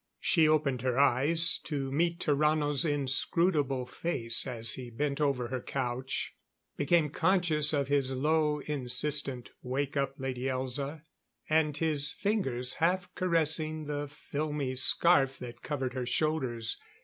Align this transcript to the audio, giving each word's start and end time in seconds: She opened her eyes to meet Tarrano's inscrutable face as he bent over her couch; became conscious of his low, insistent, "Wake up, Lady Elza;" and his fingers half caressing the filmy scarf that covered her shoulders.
She 0.19 0.47
opened 0.47 0.81
her 0.81 0.97
eyes 0.97 1.59
to 1.65 1.91
meet 1.91 2.19
Tarrano's 2.19 2.83
inscrutable 2.83 3.85
face 3.85 4.47
as 4.47 4.73
he 4.73 4.89
bent 4.89 5.21
over 5.21 5.49
her 5.49 5.61
couch; 5.61 6.33
became 6.75 7.11
conscious 7.11 7.71
of 7.71 7.87
his 7.87 8.11
low, 8.15 8.61
insistent, 8.61 9.51
"Wake 9.61 9.95
up, 9.95 10.15
Lady 10.17 10.45
Elza;" 10.45 11.03
and 11.47 11.77
his 11.77 12.13
fingers 12.13 12.73
half 12.73 13.13
caressing 13.13 13.85
the 13.85 14.07
filmy 14.07 14.73
scarf 14.73 15.37
that 15.37 15.61
covered 15.61 15.93
her 15.93 16.07
shoulders. 16.07 16.81